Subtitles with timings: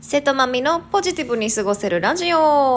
[0.00, 2.38] 瀬戸まみのポジティブに過ごせるラジオ。
[2.38, 2.76] おは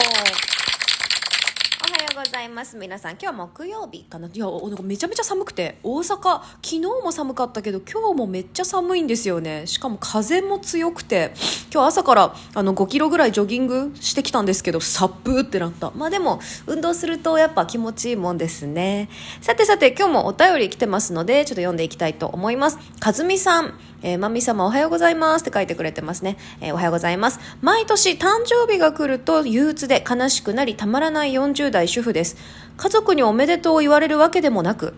[2.14, 2.76] うございます。
[2.76, 4.28] 皆さん、今日は木曜日かな？
[4.28, 9.68] いや、なんかめちゃめちゃ寒くて、大阪、昨日も寒かったけど、今日もめっちゃ寒いんですよね。
[9.68, 11.32] しかも風も強くて、
[11.72, 15.92] 今日朝からあの5キロぐらいジョギングしてきたんですけど、サップーってなった。
[15.92, 19.08] まあでも、運動するとやっぱ気持ちいいもんですね。
[19.40, 22.78] さてさて、今日もお便り来てますので、ちょっと読んでいきたいと思います。
[22.98, 23.78] かずみさん。
[24.02, 26.36] えー、まみ様おはようございますって書いてくれてますね。
[26.60, 27.38] えー、おはようございます。
[27.60, 32.36] 毎年誕生日が来ると憂鬱で悲しくなりたまらない40代主婦です。
[32.76, 34.94] 家族におめでとうを言われるわけでもなく、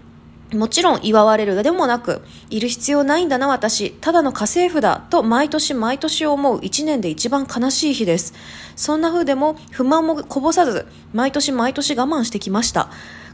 [0.52, 8.34] もちろん祝われるでもなく、いる必要ないんだな私、ただの家政婦だと毎年毎年思う一年で一番悲しい日です。
[8.76, 12.88] そんな風でも不満もこぼさず、毎年毎年我慢してきました。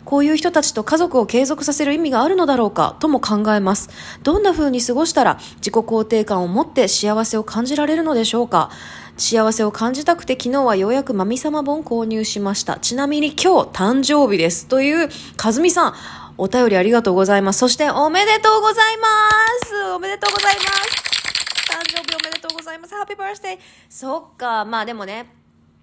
[0.05, 3.91] こういう人たちと家族を継続させる意味があるのだろうかとも考えます。
[4.23, 8.71] どんな風に過ごしたら自己肯定感を持って幸せを感じられるのでしょうか
[9.17, 12.79] 幸せを感じたくて昨日はようやくまみさま本購入しました。
[12.79, 14.67] ちなみに今日誕生日です。
[14.67, 15.95] という、かずみさん、
[16.39, 17.59] お便りありがとうございます。
[17.59, 19.07] そしておめでとうございま
[19.67, 21.11] すおめでとうございます
[21.71, 25.40] 誕生日おめでとうございますハッピーバースデーそっか、まあでもね、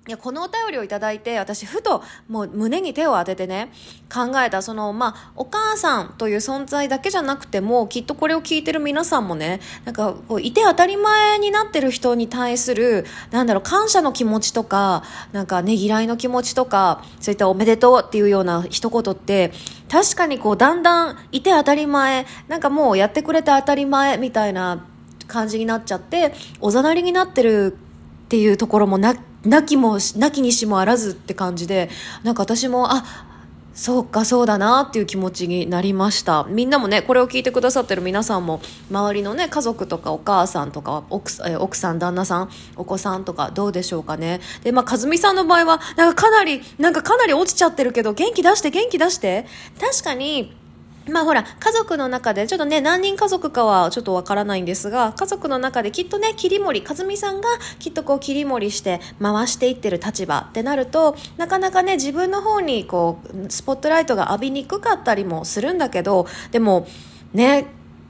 [0.08, 3.74] いや、このお便りをいただいて、私、ふと、もう胸に手を当ててね、
[4.10, 19.52] 考えた、その、まあ、お母さんという存在だけじゃなくても、きっとこれを聞いてる皆さんもね、なんか、こう、いて当たり前になってる人に対する、なんだろう、感謝の気持ちとか、なんか、ねぎらいの気持ちとか、そういったおめでとうっていうような一言って、
[19.92, 24.86] 確かにこう、だんだん、いて当たり前、なんかもうやってくれて当たり前みたいな
[25.28, 27.78] 感じになっちゃって、おざなりになってる
[28.28, 31.89] っていうところもな、なきも、なきにしもあらずって感じで、
[32.23, 33.06] なんか私も、あ、
[33.73, 36.45] そうか、そうだなっていう気持ちになりました。
[36.50, 38.59] みんなもね、これを聞いてくださってる皆さんも、
[38.92, 44.42] 周りのね、家族とかお母さんとか奥、奥さん、旦那さん、お子さんとかどうでしょうかね。
[44.61, 49.45] で、まあ、かずみさんの場合は、なんかかなり、なんかかなり落ちちゃってるけど、元気出して、元気出して。
[49.80, 50.54] 確かに、
[51.10, 57.48] まあほら、家族の中で、ちょっとね、何人家族かはちょっとわからないんですが、家族の中できっとね、切り盛り、和美さんが
[57.80, 66.88] きっとこう切り盛りして回していってる立場ってなると、なかなかね、自分の方にこう、スポットライトが浴びにくかったりもするんだけど、でも、
[67.34, 67.67] ね、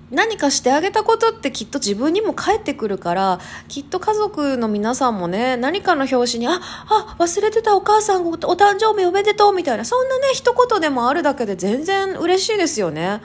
[0.09, 13.21] 何かしてあげたことってきっと自分にも返ってくるから、きっと家族の皆さんもね、何かの表紙に、あ、あ、忘れてたお母さんお誕生日おめでとうみたいな、そんなね、一言でもあるだけで全然嬉しいですよね。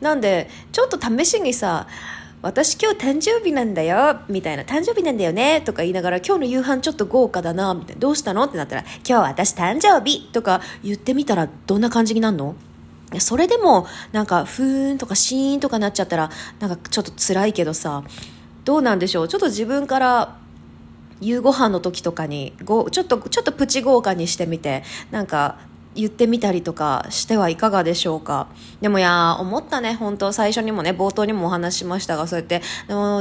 [0.00, 1.86] なんで、ちょっと試しにさ、
[2.42, 8.44] 私今日誕生日なんだよ、みたいな、誕生日なんだよね、とか言いながら、今日の夕飯ちょっと豪華だな、みたいな、どうしたの？
[8.44, 12.56] ってなったら、今日私誕生日とか言ってみたらどんな感じになるの？
[13.20, 18.02] それでも、なんか、ふーんとかシーンとかなっちゃったら、なんかちょっと辛いけどさ、
[18.64, 19.28] どうなんでしょう？
[19.28, 20.36] ちょっと自分から、
[21.20, 25.58] 夕ご飯の時とかに、ご、ちょっと、ちょっとプチ豪華にしてみて、なんか、
[25.94, 28.48] 言ってみたりとかしてはいかがでしょうか？
[28.82, 32.60] でもいや、思ったね、本当最初にもね、冒頭にもお話しましたが、そうやって、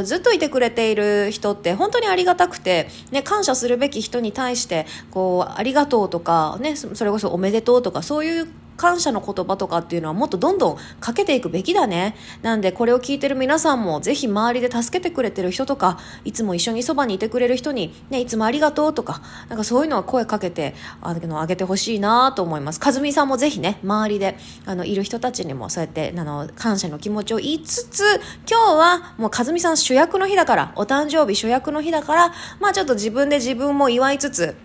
[0.03, 12.15] ずっといてくれている人って本当にありがたくて、ね、感謝するべき人に対して、こう、ありがとうとか、ね、それこそおめでとうとか、そういう感謝の言葉とかっていうのはもっとどんどんかけていくべきだね。
[12.41, 22.79] なんでこれを聞いてる皆さんもぜひ周りで助けてくれてる人とか、いつも一緒にそばにいてくれる人に、ね、いつもありがとうとか、なんかそういうのは声かけて、あの、あげてほしいなと思います。
[22.79, 28.03] かずみさんもぜひね、周りで、あの、いる人たちにもそうやって、あの、感謝の気持ちを言いつつ、
[28.49, 34.55] 今日はもうかずみさん主役の日だから、お誕生日主役の日だから、まあちょっと自分で自分も祝いつつ、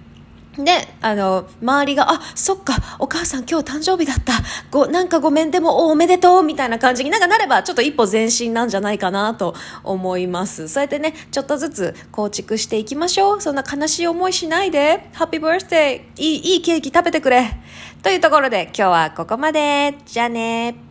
[0.59, 4.33] で、あの、周りが、あ、そっか、お母さん今日誕生日だった。
[4.71, 10.69] ご、なんかごめん、でもおおめでとう、みたいな感じになんかなれば、ちょっと一歩前進なんじゃないかなと思います。
[10.69, 13.41] そうやってね、ちょっとずつ構築していきましょう。
[13.41, 15.09] そんな悲しい思いしないで。
[15.13, 16.21] ハッピーバースデー。
[16.21, 17.49] いい、いいケーキ食べてくれ。
[18.03, 19.97] というところで、今日はここまで。
[20.05, 20.90] じゃあね